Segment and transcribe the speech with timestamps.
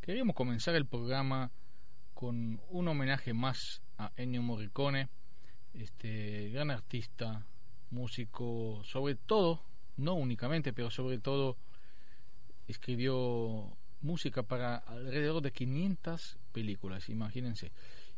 [0.00, 1.50] Queríamos comenzar el programa
[2.14, 5.08] con un homenaje más a Ennio Morricone,
[5.74, 7.44] este gran artista,
[7.90, 9.64] músico, sobre todo,
[9.96, 11.56] no únicamente, pero sobre todo
[12.68, 17.72] escribió música para alrededor de 500 películas, imagínense.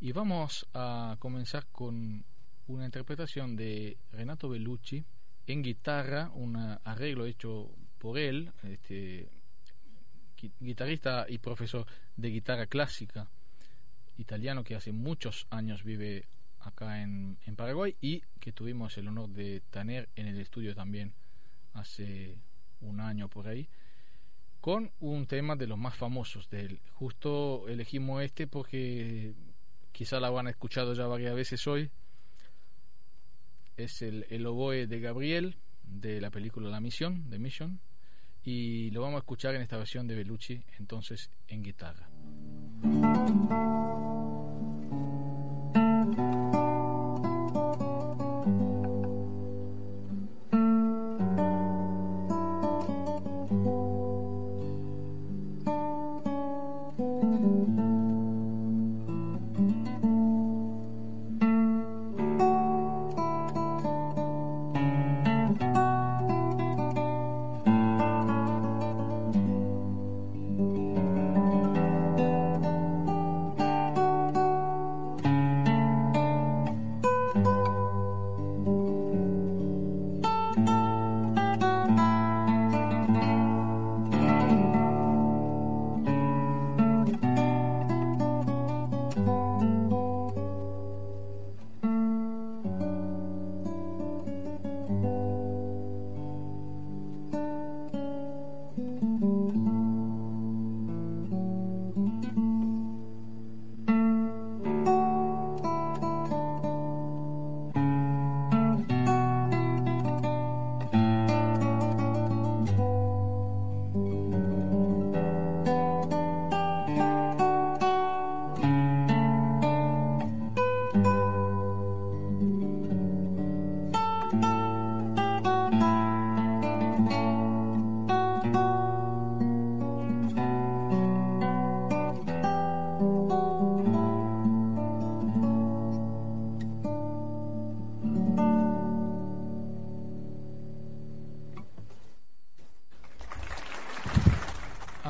[0.00, 2.24] Y vamos a comenzar con
[2.66, 5.04] una interpretación de Renato Bellucci
[5.46, 9.28] en guitarra, un arreglo hecho por él, este,
[10.60, 11.86] guitarrista y profesor
[12.16, 13.28] de guitarra clásica
[14.18, 16.26] italiano que hace muchos años vive
[16.60, 21.14] acá en, Paraguay y que tuvimos el honor de tener en el estudio también
[21.74, 22.38] hace
[22.80, 23.68] un año por ahí
[24.60, 26.80] con un tema de los más famosos de él.
[26.92, 29.34] Justo elegimos este porque
[29.92, 31.90] quizá lo han escuchado ya varias veces hoy.
[33.78, 37.80] Es el, el oboe de Gabriel de la película La Misión, de Mission
[38.44, 42.08] y lo vamos a escuchar en esta versión de Bellucci, entonces en guitarra.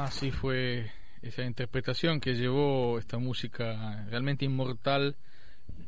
[0.00, 0.90] Así fue
[1.20, 5.14] esa interpretación que llevó esta música realmente inmortal,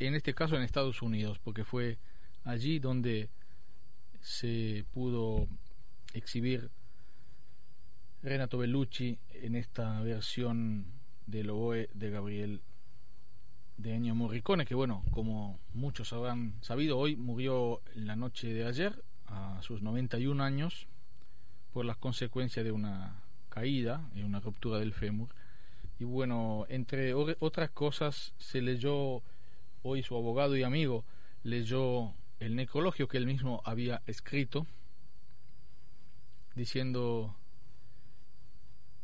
[0.01, 1.97] en este caso en Estados Unidos, porque fue
[2.45, 3.31] allí donde
[4.21, 5.49] se pudo
[6.13, 6.69] exhibir
[8.23, 10.85] Renato Bellucci en esta versión
[11.27, 12.61] del oboe de Gabriel
[13.79, 18.67] de Ennio Morricone, que bueno, como muchos habrán sabido, hoy murió en la noche de
[18.67, 20.87] ayer, a sus 91 años,
[21.73, 23.22] por las consecuencias de una
[23.53, 25.29] caída una ruptura del fémur.
[25.99, 29.23] Y bueno, entre otras cosas, se leyó,
[29.83, 31.05] hoy su abogado y amigo
[31.45, 34.67] leyó el necrologio que él mismo había escrito,
[36.55, 37.37] diciendo,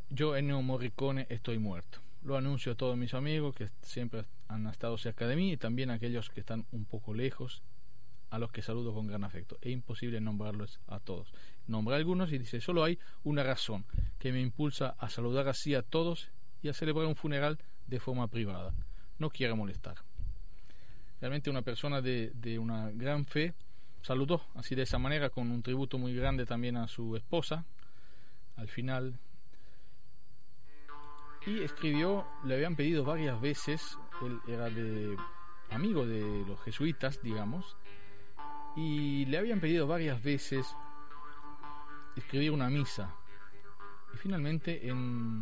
[0.08, 1.98] yo Ennio Morricone estoy muerto.
[2.22, 5.90] Lo anuncio a todos mis amigos que siempre han estado cerca de mí y también
[5.90, 7.62] a aquellos que están un poco lejos
[8.30, 9.58] a los que saludo con gran afecto.
[9.60, 11.32] Es imposible nombrarlos a todos.
[11.66, 13.84] Nombra algunos y dice, solo hay una razón
[14.18, 16.28] que me impulsa a saludar así a todos
[16.62, 18.74] y a celebrar un funeral de forma privada.
[19.18, 19.96] No quiero molestar.
[21.20, 23.54] Realmente una persona de, de una gran fe
[24.02, 27.64] saludó así de esa manera con un tributo muy grande también a su esposa
[28.56, 29.18] al final
[31.46, 35.16] y escribió le habían pedido varias veces él era de
[35.70, 37.76] amigo de los jesuitas digamos
[38.76, 40.66] y le habían pedido varias veces
[42.16, 43.14] escribir una misa.
[44.14, 45.40] Y finalmente en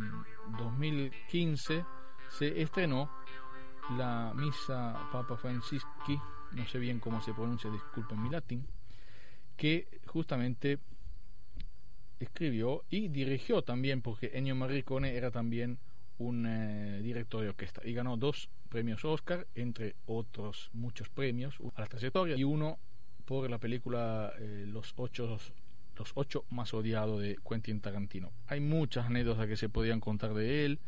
[0.57, 1.85] 2015
[2.29, 3.09] se estrenó
[3.97, 6.19] la misa Papa Francisci,
[6.51, 8.65] no sé bien cómo se pronuncia, disculpen mi latín,
[9.55, 10.79] que justamente
[12.19, 15.79] escribió y dirigió también, porque Ennio Morricone era también
[16.17, 21.81] un eh, director de orquesta y ganó dos premios Oscar, entre otros muchos premios a
[21.81, 22.79] la trayectoria, y uno
[23.27, 25.37] por la película eh, Los ocho
[25.97, 28.31] los ocho más odiados de Quentin Tarantino.
[28.45, 30.79] Hay muchas anécdotas que se podían contar de él.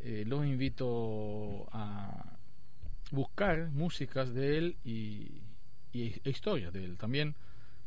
[0.00, 2.38] Eh, los invito a
[3.10, 5.42] buscar músicas de él y,
[5.92, 6.96] y e historias de él.
[6.96, 7.34] También,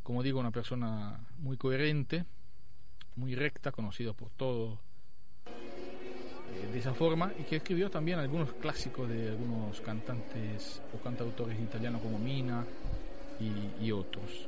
[0.03, 2.25] como digo, una persona muy coherente,
[3.15, 4.77] muy recta, conocido por todos
[5.47, 11.59] eh, de esa forma y que escribió también algunos clásicos de algunos cantantes o cantautores
[11.59, 12.63] italianos como Mina
[13.41, 14.47] y, otros.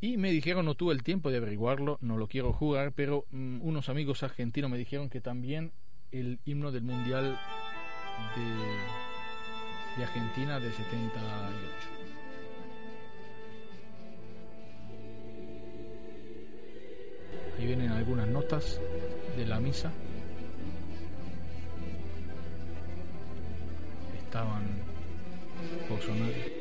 [0.00, 3.60] Y me dijeron, no tuve el tiempo de averiguarlo, no lo quiero jugar, pero mm,
[3.62, 5.72] unos amigos argentinos me dijeron que también
[6.12, 7.38] el himno del Mundial
[8.36, 8.44] de,
[9.96, 11.94] de Argentina de 78.
[17.58, 18.80] Ahí vienen algunas notas
[19.36, 19.92] de la misa.
[26.06, 26.54] Tenemos.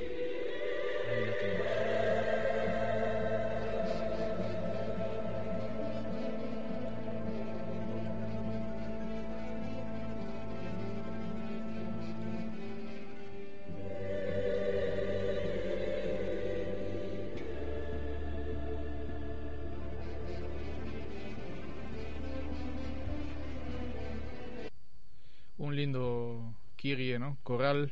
[25.76, 27.38] lindo Kirie, ¿no?
[27.44, 27.92] Coral.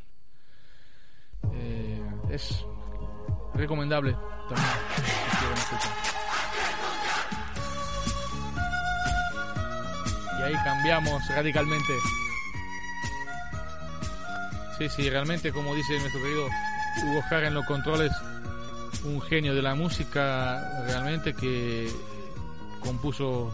[2.31, 2.66] Es
[3.54, 4.16] recomendable
[4.48, 4.69] también
[10.39, 11.94] Y ahí cambiamos radicalmente.
[14.78, 16.48] Sí, sí, realmente como dice nuestro querido
[17.04, 18.12] Hugo Jara en los controles,
[19.04, 21.88] un genio de la música realmente que
[22.80, 23.54] compuso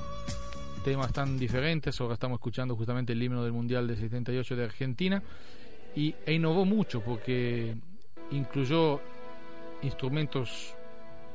[0.85, 1.99] temas tan diferentes.
[1.99, 5.21] Ahora estamos escuchando justamente el himno del Mundial de 78 de Argentina
[5.95, 7.75] y, e innovó mucho porque
[8.31, 9.01] incluyó
[9.81, 10.75] instrumentos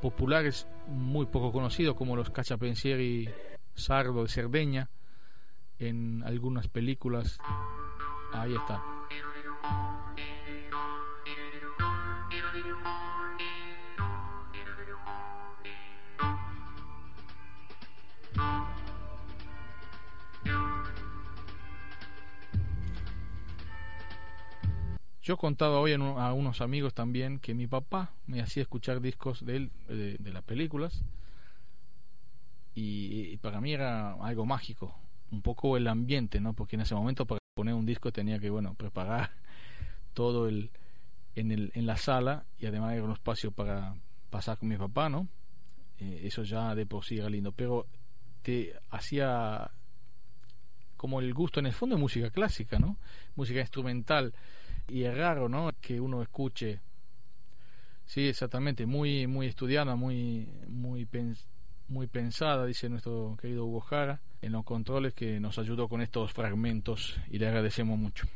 [0.00, 3.28] populares muy poco conocidos como los cachapensieri
[3.74, 4.90] sardo de Cerdeña
[5.78, 7.38] en algunas películas.
[8.32, 8.91] Ahí está.
[25.22, 29.56] Yo contaba hoy a unos amigos también que mi papá me hacía escuchar discos de
[29.56, 31.04] él, de, las películas,
[32.74, 34.98] y, para mí era algo mágico,
[35.30, 36.54] un poco el ambiente, ¿no?
[36.54, 39.30] Porque en ese momento para poner un disco tenía que, bueno, preparar
[40.12, 40.70] todo el
[41.36, 43.94] en, el, en la sala y además era un espacio para
[44.28, 45.28] pasar con mi papá, ¿no?
[46.00, 47.86] Eh, eso ya de por sí era lindo, pero
[48.42, 49.70] te hacía
[50.96, 52.96] como el gusto en el fondo de música clásica, ¿no?
[53.36, 54.34] Música instrumental
[54.88, 55.70] y es raro, ¿no?
[55.80, 56.80] Que uno escuche.
[58.06, 61.08] Sí, exactamente, muy muy estudiada, muy muy
[61.88, 66.32] muy pensada, dice nuestro querido Hugo Jara, en los controles que nos ayudó con estos
[66.32, 68.26] fragmentos y le agradecemos mucho.